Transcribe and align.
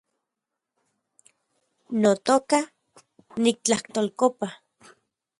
Notoka, 2.01 2.59
nitlajtolkopa 3.41 4.47